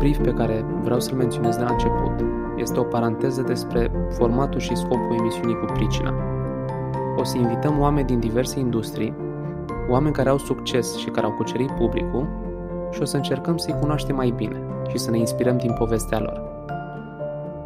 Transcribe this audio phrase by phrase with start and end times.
[0.00, 2.24] Un brief pe care vreau să-l menționez de la început
[2.56, 6.14] este o paranteză despre formatul și scopul emisiunii cu pricina.
[7.16, 9.14] O să invităm oameni din diverse industrii,
[9.88, 12.28] oameni care au succes și care au cucerit publicul
[12.90, 16.42] și o să încercăm să-i cunoaștem mai bine și să ne inspirăm din povestea lor.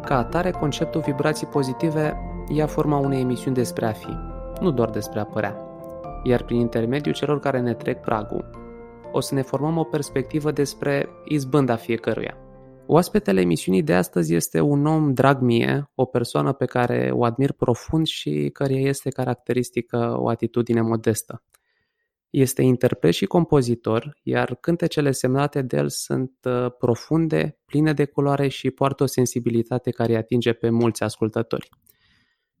[0.05, 2.17] Ca atare, conceptul vibrații pozitive
[2.47, 4.17] ia forma unei emisiuni despre a fi,
[4.59, 5.55] nu doar despre a părea.
[6.23, 8.44] Iar prin intermediul celor care ne trec pragul,
[9.15, 12.37] o să ne formăm o perspectivă despre izbânda fiecăruia.
[12.87, 17.51] Oaspetele emisiunii de astăzi este un om drag mie, o persoană pe care o admir
[17.51, 21.43] profund și căreia este caracteristică o atitudine modestă.
[22.29, 28.47] Este interpret și compozitor, iar cântecele semnate de el sunt uh, profunde, pline de culoare
[28.47, 31.69] și poartă o sensibilitate care îi atinge pe mulți ascultători.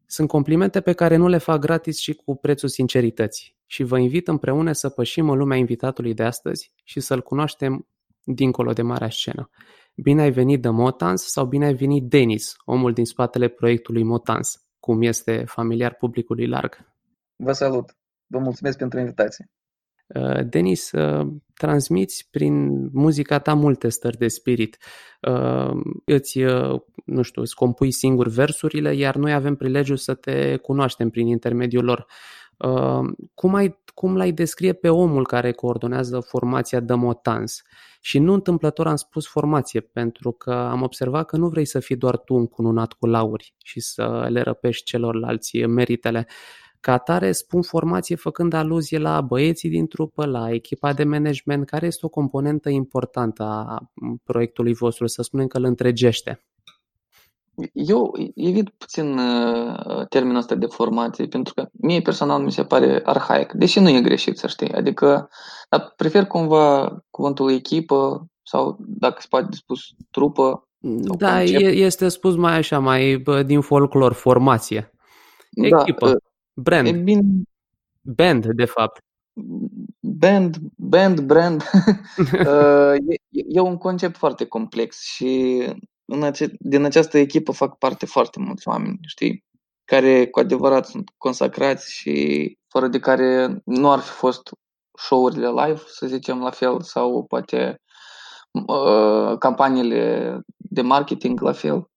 [0.07, 4.27] Sunt complimente pe care nu le fac gratis și cu prețul sincerității și vă invit
[4.27, 7.87] împreună să pășim în lumea invitatului de astăzi și să-l cunoaștem
[8.23, 9.49] dincolo de marea scenă.
[9.95, 14.65] Bine ai venit de Motans sau bine ai venit Denis, omul din spatele proiectului Motans,
[14.79, 16.93] cum este familiar publicului larg.
[17.35, 17.97] Vă salut!
[18.27, 19.49] Vă mulțumesc pentru invitație!
[20.07, 24.77] Uh, Denis, uh, transmiți prin muzica ta multe stări de spirit.
[25.21, 25.71] Uh,
[26.05, 26.39] îți,
[27.05, 31.83] nu știu, îți compui singur versurile, iar noi avem prilejul să te cunoaștem prin intermediul
[31.83, 32.05] lor.
[33.33, 37.61] Cum, ai, cum l-ai descrie pe omul care coordonează formația Dămotans?
[38.01, 41.95] Și nu întâmplător am spus formație, pentru că am observat că nu vrei să fii
[41.95, 46.27] doar tu încununat cu lauri și să le răpești celorlalți meritele.
[46.85, 51.85] Ca atare spun formație făcând aluzie la băieții din trupă, la echipa de management, care
[51.85, 53.91] este o componentă importantă a
[54.23, 56.45] proiectului vostru, să spunem că îl întregește.
[57.73, 63.01] Eu evit puțin uh, termenul ăsta de formație, pentru că mie personal mi se pare
[63.03, 64.71] arhaic, deși nu e greșit, să știi.
[64.71, 65.29] Adică
[65.69, 69.79] dar prefer cumva cuvântul echipă sau, dacă se poate spus,
[70.11, 70.67] trupă.
[71.17, 71.75] Da, concept.
[71.75, 74.91] este spus mai așa, mai din folclor, formație.
[75.51, 76.07] Da, echipă.
[76.07, 76.15] Da,
[76.55, 76.87] Brand.
[76.87, 77.21] E bine,
[78.01, 79.03] Band, de fapt.
[79.99, 81.63] Band, band, brand.
[82.17, 82.93] Uh,
[83.29, 85.63] e, e un concept foarte complex și
[86.05, 89.43] în ace- din această echipă fac parte foarte mulți oameni, știi?
[89.85, 94.49] Care cu adevărat sunt consacrați și fără de care nu ar fi fost
[94.97, 97.81] show-urile live, să zicem la fel, sau poate
[98.51, 101.89] uh, campaniile de marketing la fel.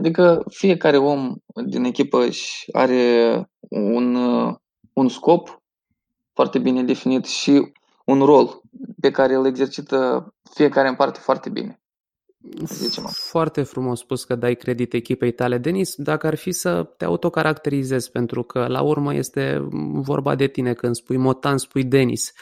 [0.00, 1.34] Adică fiecare om
[1.66, 2.26] din echipă
[2.72, 4.14] are un,
[4.92, 5.62] un scop
[6.32, 7.72] foarte bine definit și
[8.04, 8.60] un rol
[9.00, 11.80] pe care îl exercită fiecare în parte foarte bine.
[13.12, 15.94] Foarte frumos spus că dai credit echipei tale, Denis.
[15.96, 20.94] Dacă ar fi să te autocaracterizezi, pentru că la urmă este vorba de tine când
[20.94, 22.32] spui Motan, spui Denis.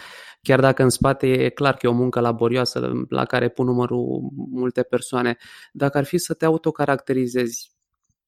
[0.42, 4.30] Chiar dacă în spate e clar că e o muncă laborioasă la care pun numărul
[4.50, 5.36] multe persoane,
[5.72, 7.76] dacă ar fi să te autocaracterizezi,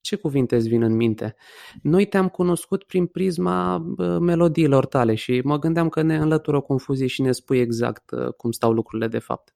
[0.00, 1.34] ce cuvinte îți vin în minte?
[1.82, 3.78] Noi te-am cunoscut prin prisma
[4.20, 8.32] melodiilor tale și mă gândeam că ne înlătură o confuzie și ne spui exact uh,
[8.36, 9.54] cum stau lucrurile de fapt.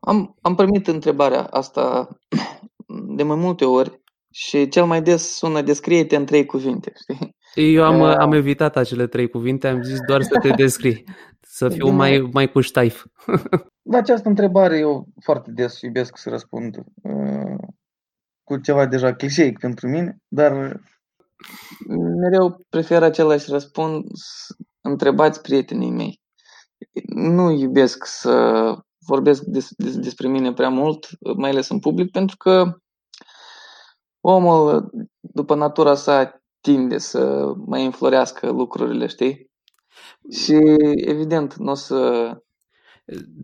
[0.00, 2.08] Am, am primit întrebarea asta
[3.16, 7.36] de mai multe ori și cel mai des sună descrie-te în trei cuvinte, știi?
[7.54, 11.04] Eu am, uh, am evitat acele trei cuvinte, am zis doar să te descrii,
[11.40, 11.96] să fiu Bine.
[11.96, 13.04] mai, mai cu ștaif.
[13.82, 17.58] La această întrebare eu foarte des iubesc să răspund uh,
[18.42, 20.80] cu ceva deja clișeic pentru mine, dar
[22.20, 24.46] mereu prefer același răspuns,
[24.80, 26.20] întrebați prietenii mei.
[27.14, 28.74] Nu iubesc să
[29.06, 32.76] vorbesc des, des, despre mine prea mult, mai ales în public, pentru că
[34.20, 34.90] omul,
[35.20, 39.50] după natura sa, tinde să mai înflorească lucrurile, știi?
[40.30, 40.54] Și
[40.96, 42.30] evident, nu o să...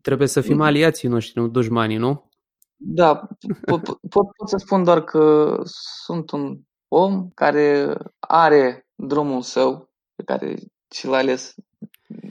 [0.03, 2.31] Trebuie să fim aliații noștri, nu dușmanii, nu?
[2.77, 3.29] Da,
[3.65, 5.57] pot, pot, pot să spun doar că
[6.05, 6.59] sunt un
[6.89, 10.57] om care are drumul său, pe care
[10.91, 11.55] și l-a ales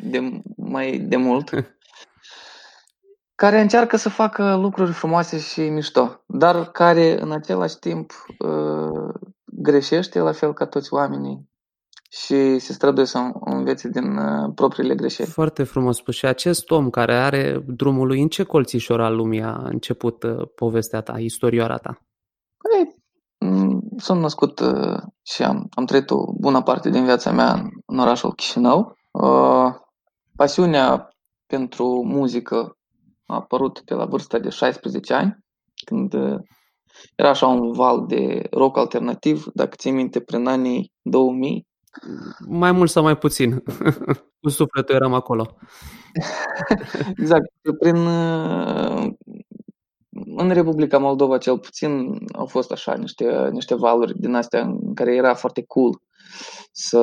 [0.01, 1.49] de, mai de mult,
[3.41, 9.13] care încearcă să facă lucruri frumoase și mișto, dar care în același timp uh,
[9.65, 11.49] greșește la fel ca toți oamenii
[12.09, 15.29] și se străduie să învețe din uh, propriile greșeli.
[15.29, 16.15] Foarte frumos spus.
[16.15, 20.47] Și acest om care are drumul lui, în ce colțișor al lumii a început uh,
[20.55, 21.99] povestea ta, istorioara ta?
[22.57, 23.03] Păi,
[23.97, 27.99] sunt născut uh, și am, am trăit o bună parte din viața mea în, în
[27.99, 28.97] orașul Chișinău.
[29.11, 29.73] Uh,
[30.35, 31.09] pasiunea
[31.45, 32.77] pentru muzică
[33.25, 35.37] a apărut pe la vârsta de 16 ani,
[35.85, 36.39] când uh,
[37.15, 41.67] era așa un val de rock alternativ, dacă ții minte, prin anii 2000,
[42.47, 43.63] mai mult sau mai puțin.
[44.41, 45.57] Cu sufletul eram acolo.
[47.17, 47.45] exact.
[47.79, 47.95] Prin,
[50.35, 55.15] în Republica Moldova, cel puțin, au fost așa niște, niște valuri din astea în care
[55.15, 56.01] era foarte cool
[56.71, 57.01] să,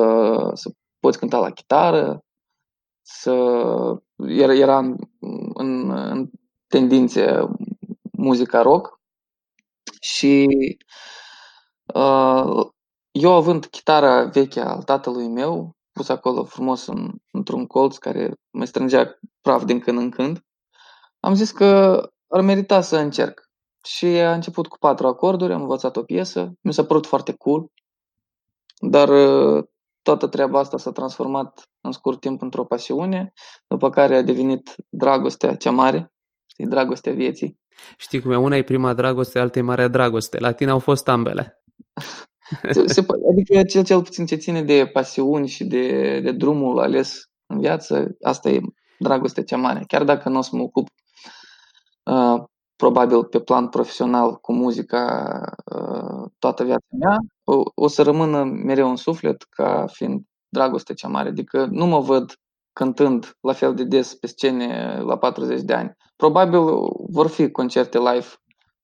[0.53, 2.23] să poți cânta la chitară,
[3.01, 3.33] să
[4.15, 4.95] era, era în,
[5.53, 6.29] în, în
[6.67, 7.47] tendințe
[8.11, 9.01] muzica rock
[10.03, 10.47] și
[11.93, 12.67] uh,
[13.11, 18.65] eu având chitara veche al tatălui meu, pus acolo frumos în, într-un colț care mă
[18.65, 20.41] strângea praf din când în când,
[21.19, 23.41] am zis că ar merita să încerc.
[23.85, 27.67] Și a început cu patru acorduri, am învățat o piesă, mi s-a părut foarte cool,
[28.79, 29.63] dar uh,
[30.01, 33.33] toată treaba asta s-a transformat în scurt timp într-o pasiune,
[33.67, 36.13] după care a devenit dragostea cea mare,
[36.45, 37.61] știi, dragostea vieții.
[37.97, 40.39] Știi cum e, una e prima dragoste, alta e marea dragoste.
[40.39, 41.63] La tine au fost ambele.
[42.85, 47.59] Se, adică cel, cel puțin ce ține de pasiuni și de, de drumul ales în
[47.59, 48.59] viață, asta e
[48.99, 49.83] dragostea cea mare.
[49.87, 50.87] Chiar dacă nu o să mă ocup
[52.03, 52.43] uh,
[52.75, 55.29] probabil pe plan profesional cu muzica
[55.75, 61.07] uh, toată viața mea, o, o să rămână mereu în suflet ca fiind dragostea cea
[61.07, 61.29] mare.
[61.29, 62.33] Adică nu mă văd
[62.73, 65.95] cântând la fel de des pe scene la 40 de ani.
[66.23, 66.59] Probabil
[67.11, 68.25] vor fi concerte live,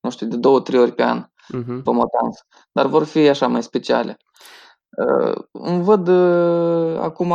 [0.00, 1.82] nu știu, de două, trei ori pe an uh-huh.
[1.84, 4.16] pe Motans, dar vor fi așa mai speciale.
[5.06, 7.34] Uh, îmi văd uh, acum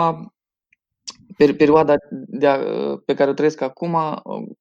[1.38, 2.58] perioada de a,
[3.06, 3.92] pe care o trăiesc acum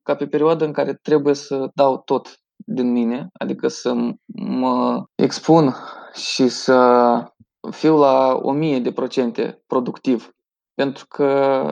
[0.03, 3.95] ca pe perioada în care trebuie să dau tot din mine, adică să
[4.37, 5.75] mă expun
[6.13, 6.79] și să
[7.71, 10.31] fiu la o mie de procente productiv.
[10.75, 11.63] Pentru că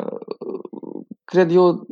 [1.24, 1.86] cred eu,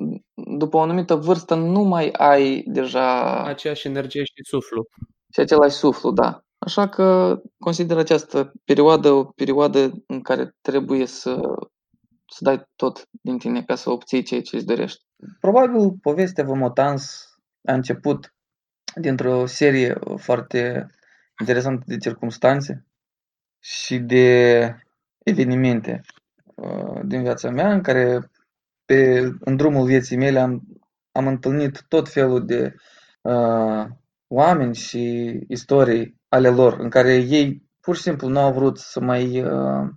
[0.57, 3.43] după o anumită vârstă, nu mai ai deja...
[3.45, 4.89] Aceeași energie și suflu.
[5.33, 6.45] Și același suflu, da.
[6.59, 11.41] Așa că consider această perioadă o perioadă în care trebuie să
[12.31, 15.05] să dai tot din tine ca să obții ceea ce îți dorești.
[15.41, 17.29] Probabil povestea Vomotans
[17.65, 18.35] a început
[18.95, 20.87] dintr-o serie foarte
[21.41, 22.87] interesantă de circunstanțe
[23.59, 24.77] și de
[25.19, 26.01] evenimente
[26.55, 28.31] uh, din viața mea în care
[28.91, 30.63] pe, în drumul vieții mele am,
[31.13, 32.75] am întâlnit tot felul de
[33.21, 33.87] uh,
[34.27, 39.01] oameni și istorii ale lor în care ei pur și simplu nu au vrut să
[39.01, 39.89] mai uh,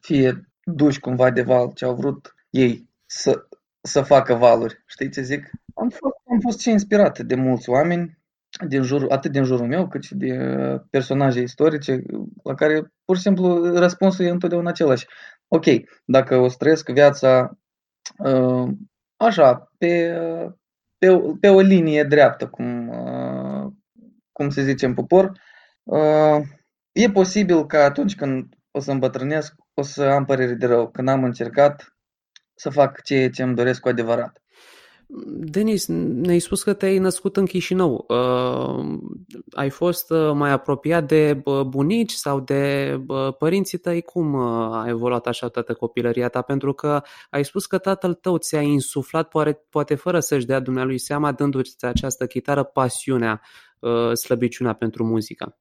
[0.00, 3.46] fie duși cumva de val, ce au vrut ei să,
[3.80, 4.82] să facă valuri.
[4.86, 5.50] Știi ce zic?
[5.74, 8.18] Am fost, am fost și inspirat de mulți oameni,
[8.68, 12.02] din jur, atât din jurul meu, cât și de uh, personaje istorice,
[12.42, 15.06] la care pur și simplu răspunsul e întotdeauna același.
[15.48, 15.64] Ok,
[16.04, 17.56] dacă o trăiesc viața uh,
[19.16, 20.18] așa, pe,
[20.98, 23.72] pe, pe o linie dreaptă, cum, uh,
[24.32, 25.32] cum se zice în popor,
[26.92, 31.08] e posibil că atunci când o să îmbătrânesc, o să am părere de rău când
[31.08, 31.96] am încercat
[32.54, 34.42] să fac ceea ce îmi doresc cu adevărat.
[35.26, 38.06] Denis, ne-ai spus că te-ai născut în Chișinău.
[39.54, 42.96] Uh, ai fost uh, mai apropiat de bunici sau de
[43.38, 44.02] părinții tăi?
[44.02, 46.42] Cum uh, a evoluat așa toată copilăria ta?
[46.42, 50.98] Pentru că ai spus că tatăl tău ți-a insuflat, poate, poate fără să-și dea dumnealui
[50.98, 53.40] seama, dându-ți această chitară, pasiunea,
[53.78, 55.58] uh, slăbiciunea pentru muzică.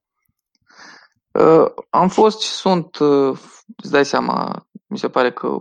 [1.32, 3.40] Uh, am fost și sunt, uh,
[3.76, 5.58] îți dai seama, mi se pare că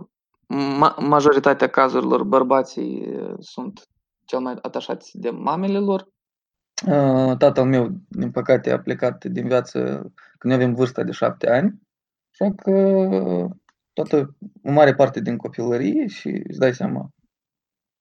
[0.53, 3.87] ma- majoritatea cazurilor bărbații uh, sunt
[4.25, 6.07] cel mai atașați de mamele lor.
[7.37, 11.81] Tatăl meu, din păcate, a plecat din viață când avem vârsta de șapte ani,
[12.31, 12.71] așa că
[13.93, 17.09] toată, o mare parte din copilărie și îți dai seama,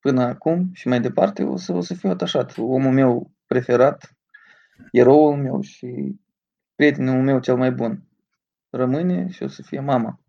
[0.01, 2.59] până acum și mai departe o să, o să fiu atașat.
[2.59, 4.17] Omul meu preferat,
[4.91, 6.17] eroul meu și
[6.75, 8.03] prietenul meu cel mai bun
[8.71, 10.21] rămâne și o să fie mama.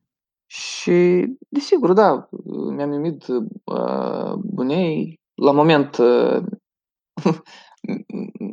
[0.46, 2.30] Și, desigur, da,
[2.76, 5.20] mi-am numit uh, bunei.
[5.34, 6.44] La moment uh,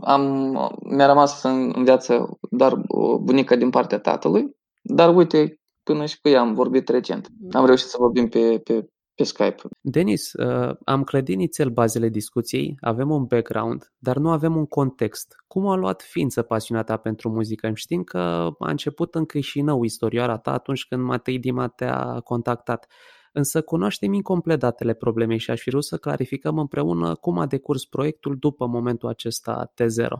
[0.00, 0.52] am,
[0.82, 2.74] mi-a rămas în, în viață doar
[3.20, 7.28] bunica din partea tatălui, dar uite, până și cu ea am vorbit recent.
[7.52, 9.62] Am reușit să vorbim pe, pe, pe Skype.
[9.80, 15.34] Denis, uh, am clădit nițel bazele discuției, avem un background, dar nu avem un context.
[15.46, 17.70] Cum a luat ființă pasiunea ta pentru muzică?
[17.74, 18.18] Știm că
[18.58, 22.86] a început în Chișinău istorioara ta atunci când Matei Dima te-a contactat.
[23.32, 27.84] Însă cunoaștem incomplet datele problemei și aș fi vrut să clarificăm împreună cum a decurs
[27.84, 30.16] proiectul după momentul acesta T0.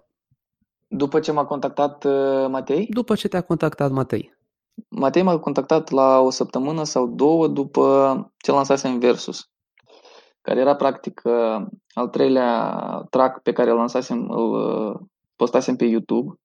[0.88, 2.86] După ce m-a contactat uh, Matei?
[2.90, 4.38] După ce te-a contactat Matei.
[4.88, 9.50] Matei m-a contactat la o săptămână sau două după ce lansasem Versus,
[10.40, 15.00] care era practic uh, al treilea track pe care îl lansasem, îl uh,
[15.36, 16.40] postasem pe YouTube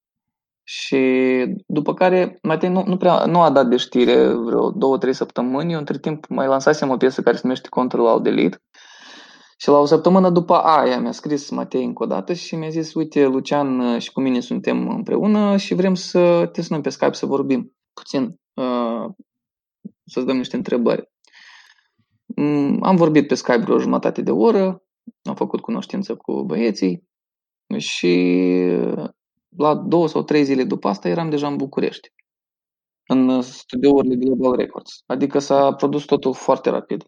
[0.67, 0.99] Și
[1.67, 5.71] după care Matei nu, nu, prea, nu a dat de știre vreo două, trei săptămâni.
[5.71, 8.61] Eu între timp mai lansasem o piesă care se numește Control Alt Delete.
[9.57, 12.93] Și la o săptămână după aia mi-a scris Matei încă o dată și mi-a zis,
[12.93, 17.25] uite, Lucian și cu mine suntem împreună și vrem să te sunăm pe Skype să
[17.25, 19.05] vorbim puțin, uh,
[20.05, 21.11] să-ți dăm niște întrebări.
[22.25, 24.83] Mm, am vorbit pe Skype vreo jumătate de oră,
[25.23, 27.03] am făcut cunoștință cu băieții
[27.77, 28.15] și
[29.57, 32.11] la două sau trei zile după asta eram deja în București,
[33.07, 35.03] în studiourile Global Records.
[35.05, 37.05] Adică s-a produs totul foarte rapid.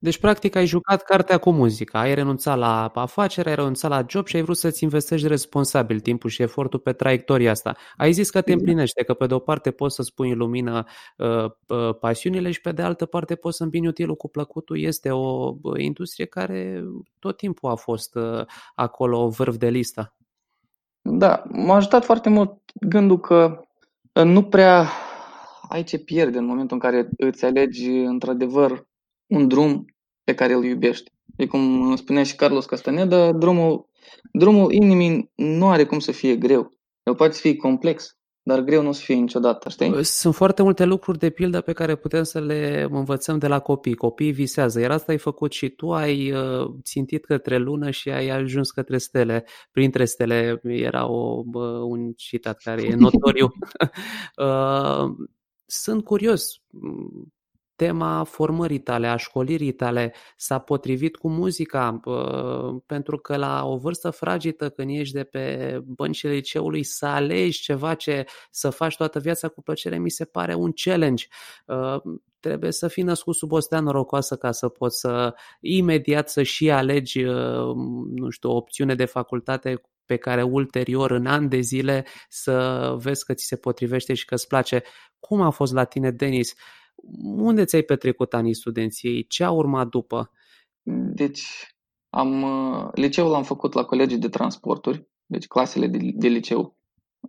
[0.00, 4.26] Deci, practic, ai jucat cartea cu muzica, ai renunțat la afacere, ai renunțat la job
[4.26, 7.76] și ai vrut să-ți investești responsabil timpul și efortul pe traiectoria asta.
[7.96, 8.60] Ai zis că te exact.
[8.60, 10.84] împlinește, că pe de o parte poți să spui în lumină
[11.16, 14.78] uh, uh, pasiunile și pe de altă parte poți să îmbini utilul cu plăcutul.
[14.80, 16.84] Este o uh, industrie care
[17.18, 18.44] tot timpul a fost uh,
[18.74, 20.17] acolo vârf de listă.
[21.10, 23.64] Da, m-a ajutat foarte mult gândul că
[24.12, 24.88] uh, nu prea
[25.68, 28.86] ai ce pierde în momentul în care îți alegi într-adevăr
[29.26, 29.84] un drum
[30.24, 31.12] pe care îl iubești.
[31.36, 33.88] E cum spunea și Carlos Castaneda, drumul,
[34.32, 36.72] drumul inimii nu are cum să fie greu.
[37.02, 38.17] El poate fi complex,
[38.48, 40.04] dar greu nu o să fie niciodată, știi?
[40.04, 43.94] Sunt foarte multe lucruri de pildă pe care putem să le învățăm de la copii.
[43.94, 48.28] Copiii visează, iar asta ai făcut și tu, ai uh, țintit către lună și ai
[48.28, 49.44] ajuns către stele.
[49.70, 51.42] Printre stele era o,
[51.88, 53.52] un citat care e notoriu.
[54.36, 55.26] Uh,
[55.82, 56.62] sunt curios
[57.78, 62.00] tema formării tale, a școlirii tale s-a potrivit cu muzica,
[62.86, 67.94] pentru că la o vârstă fragită, când ești de pe băncile liceului, să alegi ceva
[67.94, 71.26] ce să faci toată viața cu plăcere, mi se pare un challenge.
[72.40, 76.70] Trebuie să fii născut sub o stea norocoasă ca să poți să imediat să și
[76.70, 77.22] alegi,
[78.14, 83.24] nu știu, o opțiune de facultate pe care ulterior, în ani de zile, să vezi
[83.24, 84.82] că ți se potrivește și că îți place.
[85.20, 86.54] Cum a fost la tine, Denis?
[87.22, 89.26] Unde ți-ai petrecut anii studenției?
[89.26, 90.30] Ce a urmat după?
[91.14, 91.76] Deci,
[92.10, 96.76] am, uh, liceul l-am făcut la colegii de transporturi, deci clasele de, de liceu.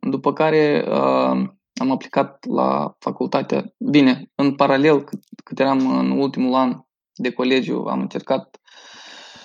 [0.09, 3.73] După care uh, am aplicat la facultatea.
[3.77, 6.79] Bine, în paralel, cât, cât eram în ultimul an
[7.13, 8.59] de colegiu, am încercat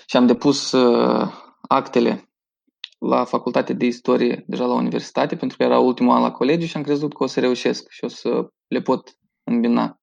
[0.07, 1.33] și am depus uh,
[1.69, 2.29] actele
[2.99, 6.77] la facultatea de istorie deja la universitate, pentru că era ultimul an la colegiu și
[6.77, 9.99] am crezut că o să reușesc și o să le pot îmbina.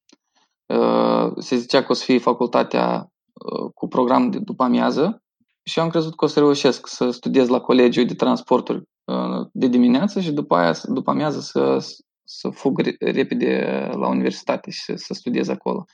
[0.71, 5.23] Uh, se zicea că o să fie facultatea uh, cu program de după amiază
[5.63, 9.47] și eu am crezut că o să reușesc să studiez la colegiul de transporturi uh,
[9.51, 11.77] de dimineață și după aia, după amiază, să,
[12.23, 15.85] să fug repede la universitate și să, să studiez acolo.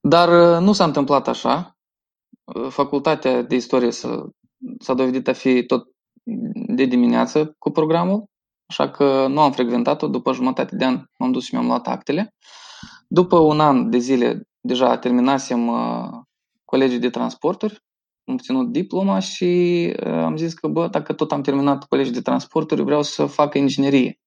[0.00, 1.76] Dar nu s-a întâmplat așa.
[2.68, 4.28] Facultatea de istorie s-a,
[4.78, 5.88] s-a dovedit a fi tot
[6.66, 8.24] de dimineață cu programul,
[8.66, 10.08] așa că nu am frecventat-o.
[10.08, 12.34] După jumătate de an m-am dus și mi-am luat actele.
[13.12, 16.08] După un an de zile, deja terminasem uh,
[16.64, 17.82] colegiul de transporturi,
[18.24, 19.44] am obținut diploma și
[20.06, 23.54] uh, am zis că, bă, dacă tot am terminat colegiul de transporturi, vreau să fac
[23.54, 24.20] inginerie.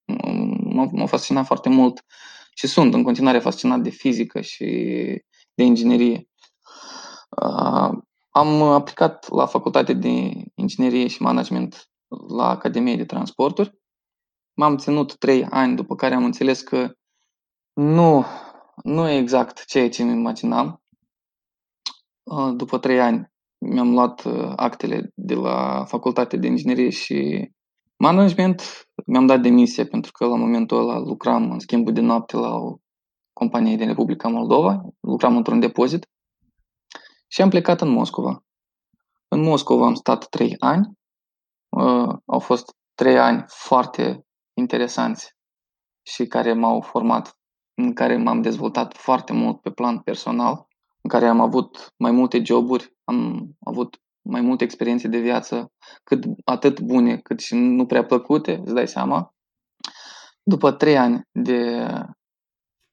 [0.64, 2.06] M-a, m-a fascinat foarte mult
[2.54, 4.66] și sunt în continuare fascinat de fizică și
[5.54, 6.28] de inginerie.
[7.42, 7.98] Uh,
[8.30, 11.90] am aplicat la facultate de inginerie și management
[12.28, 13.74] la Academie de Transporturi.
[14.54, 16.92] M-am ținut trei ani, după care am înțeles că
[17.74, 18.26] nu
[18.84, 20.82] nu e exact ceea ce îmi imaginam.
[22.24, 27.50] Uh, după trei ani mi-am luat uh, actele de la Facultatea de Inginerie și
[27.98, 28.88] Management.
[29.06, 32.78] Mi-am dat demisia pentru că la momentul ăla lucram în schimbul de noapte la o
[33.34, 34.82] companie din Republica Moldova.
[35.00, 36.08] Lucram într-un depozit
[37.28, 38.44] și am plecat în Moscova.
[39.28, 40.98] În Moscova am stat trei ani.
[41.70, 45.36] Uh, au fost trei ani foarte interesanți
[46.02, 47.38] și care m-au format
[47.74, 50.68] în care m-am dezvoltat foarte mult pe plan personal,
[51.02, 55.72] în care am avut mai multe joburi, am avut mai multe experiențe de viață,
[56.04, 59.34] cât, atât bune cât și nu prea plăcute, îți dai seama.
[60.44, 61.88] După trei ani de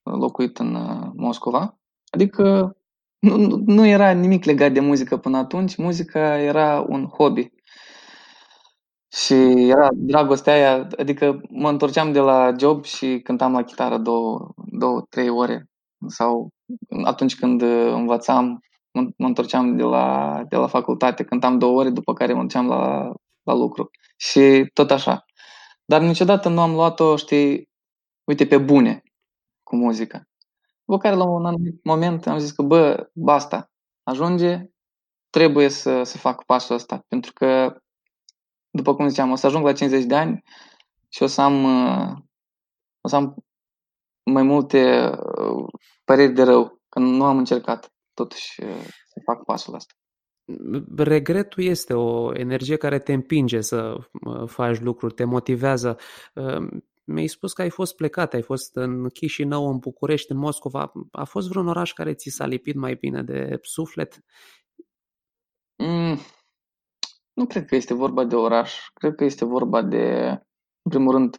[0.03, 1.79] locuit în uh, Moscova,
[2.11, 2.77] adică
[3.19, 7.53] nu, nu era nimic legat de muzică până atunci, muzica era un hobby.
[9.13, 9.35] Și
[9.69, 15.01] era dragostea aia, adică mă întorceam de la job și cântam la chitară două, două
[15.09, 15.71] trei ore.
[16.07, 16.49] Sau
[17.05, 18.61] atunci când învățam,
[18.93, 22.67] mă, mă întorceam de la, de la facultate, cântam două ore, după care mă duceam
[22.67, 23.13] la,
[23.43, 23.91] la lucru.
[24.17, 25.25] Și tot așa.
[25.85, 27.69] Dar niciodată nu am luat-o, știi,
[28.25, 29.03] uite, pe bune
[29.63, 30.23] cu muzica.
[30.85, 33.71] După care la un anumit moment am zis că, bă, basta,
[34.03, 34.65] ajunge,
[35.31, 37.05] trebuie să, să fac pasul ăsta.
[37.09, 37.77] Pentru că
[38.71, 40.43] după cum ziceam, o să ajung la 50 de ani,
[41.09, 42.17] și o să am, uh,
[43.01, 43.35] o să am
[44.23, 45.65] mai multe uh,
[46.05, 49.95] păreri de rău că nu am încercat totuși uh, să fac pasul ăsta.
[50.97, 53.97] Regretul este o energie care te împinge să
[54.47, 55.97] faci lucruri, te motivează.
[57.05, 60.93] Mi-ai spus că ai fost plecat, ai fost în Chișinău, în București, în Moscova.
[61.11, 64.25] A fost vreun oraș care ți s-a lipit mai bine de suflet?
[67.41, 68.91] Mm, nu cred că este vorba de oraș.
[68.95, 70.29] Cred că este vorba de,
[70.83, 71.37] în primul rând,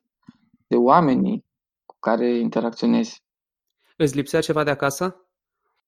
[0.67, 1.45] de oamenii
[1.85, 3.23] cu care interacționezi.
[3.97, 5.29] Îți lipsea ceva de acasă?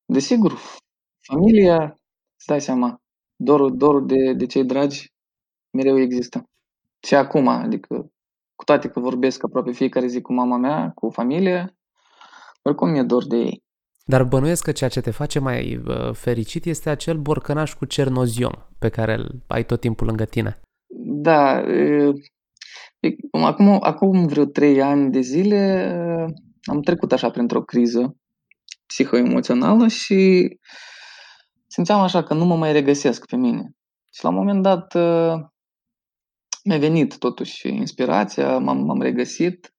[0.06, 0.54] Desigur.
[1.22, 1.84] Familia,
[2.36, 3.02] îți dai seama,
[3.36, 5.12] dorul, dorul de, de cei dragi
[5.72, 6.50] mereu există.
[7.00, 8.12] Și acum, adică
[8.56, 11.76] cu toate că vorbesc aproape fiecare zi cu mama mea, cu familia,
[12.62, 13.63] oricum mi-e dor de ei.
[14.04, 18.52] Dar bănuiesc că ceea ce te face mai uh, fericit este acel borcănaș cu cernoziom
[18.80, 20.60] pe care îl ai tot timpul lângă tine.
[21.06, 21.64] Da,
[23.32, 25.58] acum, acum vreo trei ani de zile
[26.64, 28.18] am trecut așa printr-o criză
[28.86, 30.50] psihoemoțională și
[31.68, 33.72] simțeam așa că nu mă mai regăsesc pe mine.
[34.14, 34.94] Și la un moment dat
[36.64, 39.74] mi-a venit totuși inspirația, m-am, m-am regăsit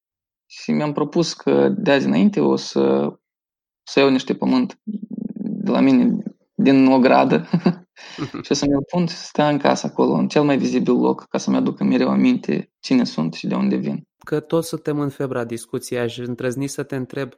[0.46, 3.12] și mi-am propus că de azi înainte o să,
[3.84, 4.78] să iau niște pământ
[5.36, 6.16] de la mine
[6.54, 7.48] din o gradă
[8.44, 11.26] și o să mi-l pun să stea în casă acolo, în cel mai vizibil loc,
[11.28, 14.06] ca să-mi aducă mereu aminte cine sunt și de unde vin.
[14.18, 17.32] Că toți suntem în febra discuției, aș îndrăzni să te întreb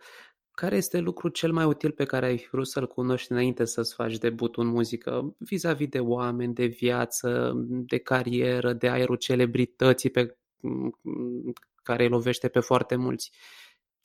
[0.57, 4.19] care este lucrul cel mai util pe care ai vrut să-l cunoști înainte să-ți faci
[4.19, 10.37] debutul în muzică, vis-a-vis de oameni, de viață, de carieră, de aerul celebrității pe
[11.83, 13.31] care îi lovește pe foarte mulți?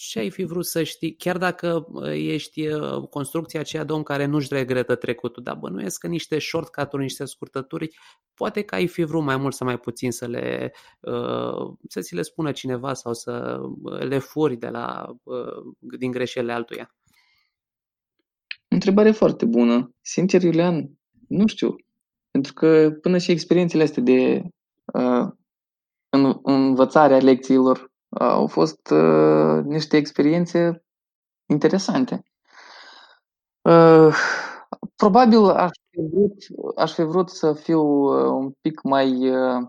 [0.08, 2.68] Ce ai fi vrut să știi, chiar dacă ești
[3.10, 7.98] construcția aceea de om care nu-și regretă trecutul, dar bănuiesc că niște shortcut-uri, niște scurtături,
[8.34, 10.74] poate că ai fi vrut mai mult sau mai puțin să le,
[11.88, 13.60] să ți le spună cineva sau să
[14.00, 15.16] le furi de la,
[15.80, 16.96] din greșelile altuia.
[18.68, 19.94] Întrebare foarte bună.
[20.02, 21.76] Sincer, Iulian, nu știu.
[22.32, 24.42] Pentru că până și experiențele astea de
[24.94, 25.28] uh,
[26.10, 30.84] în, învățarea lecțiilor au fost uh, niște experiențe
[31.46, 32.24] interesante.
[33.62, 34.16] Uh,
[34.96, 36.34] probabil aș fi, vrut,
[36.78, 39.68] aș fi vrut să fiu uh, un pic mai uh,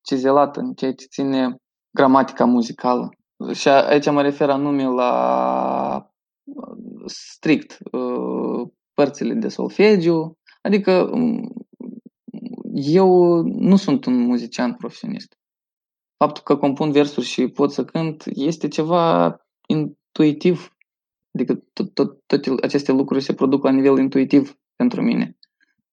[0.00, 1.56] cizelat în ceea ce ține
[1.90, 3.08] gramatica muzicală.
[3.52, 6.12] Și aici mă refer anume la
[6.44, 6.76] uh,
[7.06, 11.52] strict uh, părțile de solfegiu, adică um,
[12.72, 15.39] eu nu sunt un muzician profesionist
[16.24, 20.76] faptul că compun versuri și pot să cânt este ceva intuitiv.
[21.34, 25.36] Adică tot, tot, toate aceste lucruri se produc la nivel intuitiv pentru mine.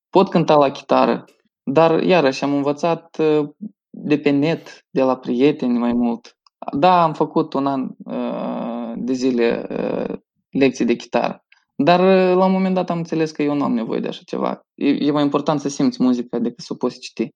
[0.10, 1.26] Pot cânta la chitară,
[1.64, 3.50] dar iarăși am învățat uh,
[3.90, 6.38] de pe net, de la prieteni mai mult.
[6.78, 10.18] Da, am făcut un an uh, de zile uh,
[10.50, 13.74] lecții de chitară, dar uh, la un moment dat am înțeles că eu nu am
[13.74, 14.62] nevoie de așa ceva.
[14.74, 17.30] E, e mai important să simți muzica decât să o poți citi.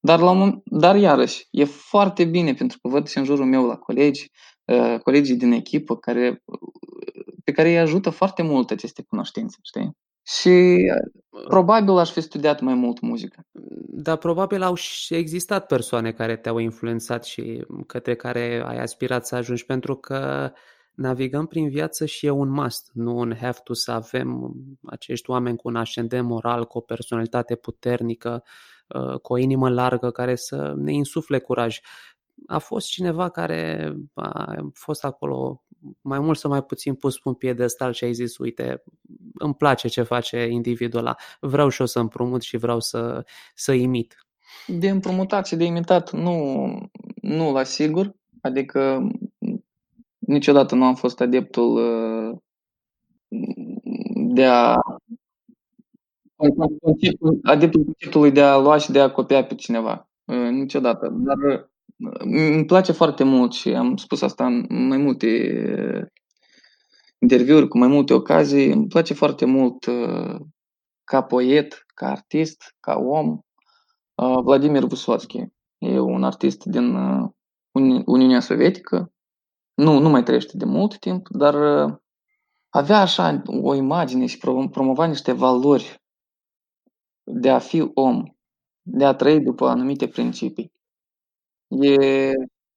[0.00, 3.66] Dar, la un, dar iarăși, e foarte bine pentru că văd și în jurul meu
[3.66, 4.30] la colegi,
[4.64, 6.42] uh, colegii din echipă care,
[7.44, 9.90] pe care îi ajută foarte mult aceste cunoștințe, știi?
[10.22, 10.76] Și
[11.48, 13.40] probabil aș fi studiat mai mult muzică.
[13.86, 19.34] Dar probabil au și existat persoane care te-au influențat și către care ai aspirat să
[19.36, 20.52] ajungi, pentru că
[20.94, 24.54] navigăm prin viață și e un must, nu un have to să avem
[24.86, 28.77] acești oameni cu un ascendent moral, cu o personalitate puternică, Uh,
[29.22, 31.80] cu o inimă largă care să ne insufle curaj.
[32.46, 35.62] A fost cineva care a fost acolo
[36.00, 38.82] mai mult sau mai puțin pus pe un piedestal și ai zis, uite,
[39.34, 43.24] îmi place ce face individul ăla, vreau și eu să împrumut și vreau să,
[43.54, 44.26] să imit.
[44.66, 46.66] De împrumutat și de imitat nu,
[47.22, 49.08] nu la sigur, adică
[50.18, 52.36] niciodată nu am fost adeptul uh,
[54.34, 54.74] de a
[56.80, 60.08] conceptul, adeptul conceptului de a lua și de a copia pe cineva.
[60.24, 61.08] Uh, niciodată.
[61.12, 66.06] Dar uh, îmi place foarte mult și am spus asta în mai multe uh,
[67.18, 68.72] interviuri, cu mai multe ocazii.
[68.72, 69.86] Îmi place foarte mult
[71.04, 73.38] ca poet, ca artist, ca om,
[74.42, 75.44] Vladimir Vysotsky.
[75.78, 76.96] E un artist din
[78.04, 79.12] Uniunea Sovietică.
[79.74, 81.54] Nu, nu mai trăiește de mult timp, dar
[82.68, 84.38] avea așa o imagine și
[84.70, 85.97] promova niște valori
[87.30, 88.24] de a fi om,
[88.82, 90.72] de a trăi după anumite principii.
[91.68, 92.32] E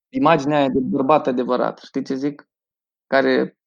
[0.09, 2.49] imaginea aia de bărbat adevărat, știi ce zic?
[3.07, 3.57] Care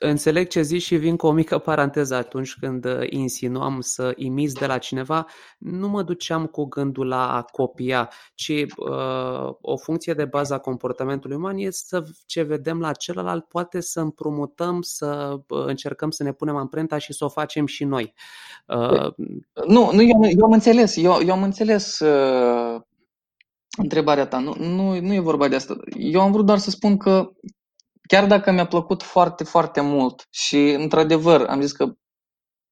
[0.00, 4.54] Înțeleg ce zici și vin cu o mică paranteză atunci când uh, insinuam să imiți
[4.54, 5.26] de la cineva,
[5.58, 10.58] nu mă duceam cu gândul la a copia, ci uh, o funcție de bază a
[10.58, 16.22] comportamentului uman este să ce vedem la celălalt, poate să împrumutăm, să uh, încercăm să
[16.22, 18.14] ne punem amprenta și să o facem și noi.
[18.66, 19.12] Uh,
[19.66, 22.80] nu, nu eu, eu am înțeles, eu, eu am înțeles uh,
[23.78, 24.38] întrebarea ta.
[24.38, 25.76] Nu, nu, nu e vorba de asta.
[25.96, 27.30] Eu am vrut doar să spun că
[28.08, 31.92] chiar dacă mi-a plăcut foarte, foarte mult și, într-adevăr, am zis că,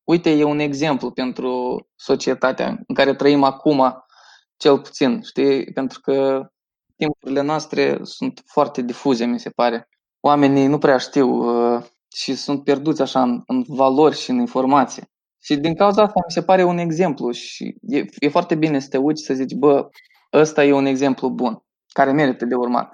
[0.05, 4.05] uite, e un exemplu pentru societatea în care trăim acum,
[4.57, 5.73] cel puțin, știi?
[5.73, 6.47] Pentru că
[6.97, 9.89] timpurile noastre sunt foarte difuze, mi se pare.
[10.21, 15.11] Oamenii nu prea știu uh, și sunt pierduți așa în, în valori și în informație.
[15.43, 18.89] Și din cauza asta mi se pare un exemplu și e, e foarte bine să
[18.89, 19.89] te uiți să zici, bă,
[20.33, 22.93] ăsta e un exemplu bun, care merită de urmat.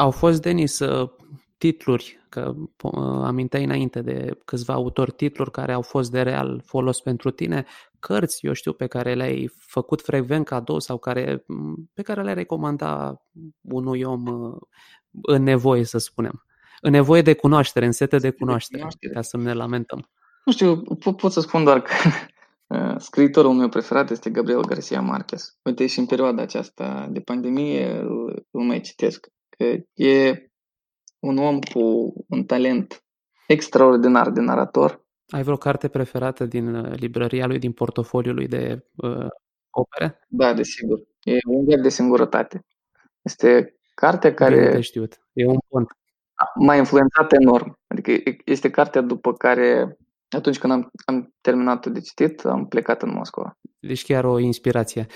[0.00, 1.10] Au fost, Denis, uh,
[1.58, 7.00] titluri, că uh, aminteai înainte de câțiva autori titluri care au fost de real folos
[7.00, 7.66] pentru tine,
[7.98, 11.44] cărți, eu știu, pe care le-ai făcut frecvent cadou sau care,
[11.94, 13.22] pe care le-ai recomanda
[13.60, 14.56] unui om uh,
[15.22, 16.44] în nevoie, să spunem.
[16.80, 20.10] În nevoie de cunoaștere, în sete de cunoaștere, ca să nu ne lamentăm.
[20.44, 20.82] Nu știu,
[21.16, 21.92] pot să spun doar că
[23.08, 25.58] scriitorul meu preferat este Gabriel Garcia Marquez.
[25.62, 29.26] Uite, și în perioada aceasta de pandemie îl, îl mai citesc.
[29.60, 30.50] Că e
[31.18, 33.04] un om cu un talent
[33.46, 35.06] extraordinar de narator.
[35.28, 39.28] Ai vreo carte preferată din uh, librăria lui, din portofoliul lui de uh,
[39.70, 40.20] opere?
[40.28, 40.98] Da, desigur.
[41.22, 42.66] E un veac de singurătate.
[43.22, 44.54] Este cartea care...
[44.58, 45.20] Bine de știut.
[45.32, 45.88] E un pont.
[46.54, 47.78] M-a influențat enorm.
[47.86, 49.98] Adică este cartea după care
[50.36, 53.58] atunci când am, am terminat de citit, am plecat în Moscova.
[53.80, 55.06] Deci chiar o inspirație.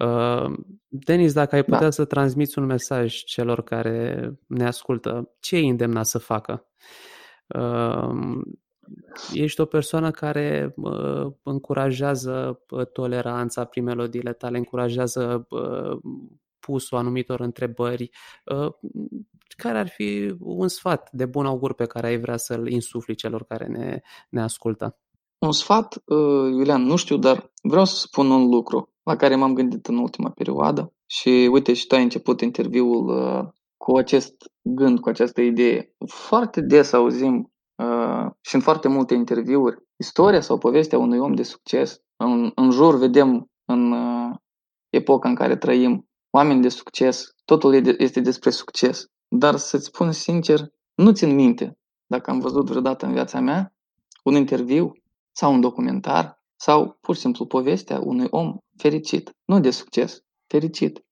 [0.00, 0.52] Uh,
[0.88, 1.90] Denis, dacă ai putea da.
[1.90, 6.66] să transmiți un mesaj celor care ne ascultă, ce îi îndemna să facă?
[7.46, 8.40] Uh,
[9.32, 15.98] ești o persoană care uh, încurajează uh, toleranța prin melodiile tale, încurajează uh,
[16.64, 18.10] pusul anumitor întrebări.
[18.44, 18.72] Uh,
[19.56, 23.44] care ar fi un sfat de bun augur pe care ai vrea să-l insufli celor
[23.44, 24.98] care ne, ne ascultă?
[25.38, 29.54] Un sfat, uh, Iulian, nu știu, dar vreau să spun un lucru la care m-am
[29.54, 35.00] gândit în ultima perioadă și uite și tu ai început interviul uh, cu acest gând,
[35.00, 35.94] cu această idee.
[36.06, 41.42] Foarte des auzim uh, și în foarte multe interviuri istoria sau povestea unui om de
[41.42, 42.00] succes.
[42.16, 43.94] În, în jur vedem în
[44.90, 49.06] epoca în care trăim oameni de succes, totul este despre succes.
[49.28, 50.60] Dar să-ți spun sincer,
[50.94, 53.74] nu țin minte dacă am văzut vreodată în viața mea
[54.24, 54.92] un interviu
[55.32, 61.04] sau un documentar sau pur și simplu povestea unui om fericit, nu de succes, fericit.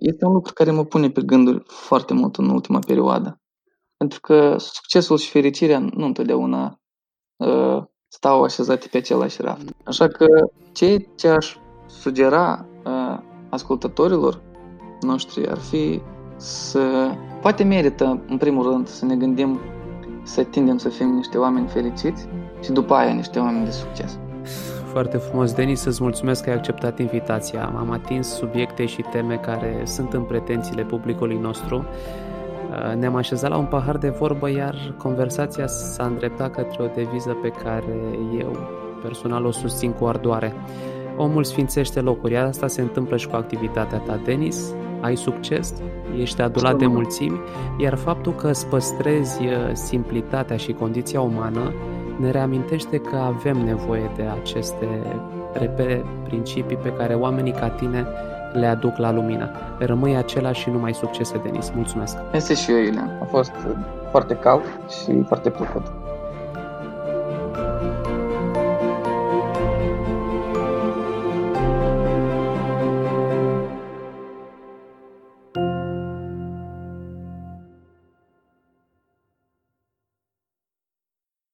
[0.00, 3.40] Este un lucru care mă pune pe gânduri foarte mult în ultima perioadă.
[3.96, 6.80] Pentru că succesul și fericirea nu întotdeauna
[7.36, 9.74] uh, stau așezate pe același raft.
[9.84, 10.26] Așa că
[10.72, 13.18] ce, ce aș sugera uh,
[13.50, 14.46] ascultătorilor
[15.00, 16.00] noștri ar fi
[16.36, 19.58] să Poate merită, în primul rând, să ne gândim
[20.22, 22.26] să tindem să fim niște oameni fericiți
[22.62, 24.18] și după aia niște oameni de succes.
[24.92, 27.72] Foarte frumos, Denis, să-ți mulțumesc că ai acceptat invitația.
[27.78, 31.84] Am atins subiecte și teme care sunt în pretențiile publicului nostru.
[32.98, 37.48] Ne-am așezat la un pahar de vorbă, iar conversația s-a îndreptat către o deviză pe
[37.48, 38.56] care eu
[39.02, 40.54] personal o susțin cu ardoare.
[41.16, 45.74] Omul sfințește locuri, asta se întâmplă și cu activitatea ta, Denis ai succes,
[46.20, 47.40] ești adulat de mulțimi,
[47.78, 51.72] iar faptul că îți păstrezi uh, simplitatea și condiția umană
[52.20, 54.88] ne reamintește că avem nevoie de aceste
[55.52, 58.06] repere, principii pe care oamenii ca tine
[58.52, 59.50] le aduc la lumină.
[59.78, 61.70] Rămâi același și numai succese, Denis.
[61.74, 62.16] Mulțumesc!
[62.32, 63.18] Este și eu, Iulian.
[63.22, 63.52] A fost
[64.10, 66.07] foarte cald și foarte plăcut.